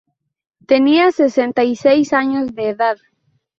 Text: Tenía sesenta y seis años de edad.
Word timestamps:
Tenía 0.65 1.11
sesenta 1.11 1.63
y 1.63 1.75
seis 1.75 2.11
años 2.11 2.55
de 2.55 2.69
edad. 2.69 2.97